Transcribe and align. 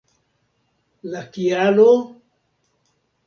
La 1.11 1.19
kialo? 1.35 1.85